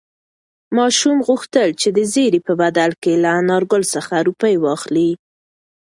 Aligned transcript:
ماشوم 0.77 1.17
غوښتل 1.27 1.69
چې 1.81 1.89
د 1.97 1.99
زېري 2.13 2.39
په 2.47 2.53
بدل 2.61 2.91
کې 3.03 3.13
له 3.23 3.29
انارګل 3.39 3.83
څخه 3.93 4.13
روپۍ 4.27 4.55
واخلي. 4.59 5.09